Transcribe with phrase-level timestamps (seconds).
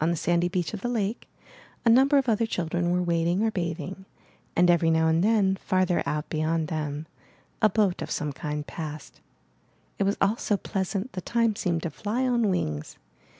[0.00, 1.28] On the sandy beach of the lake,
[1.84, 4.06] a number of other children were wading or bathing,
[4.56, 7.06] and every now and then, farther out beyond them,
[7.62, 9.20] a boat of some kind passed.
[10.00, 12.98] It was all so pleasant, the time seemed to fly on wings.